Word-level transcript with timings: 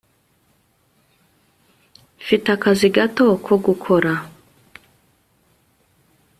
mfite 2.21 2.47
akazi 2.57 2.87
gato 2.95 3.25
ko 3.45 3.53
gukora 3.65 4.13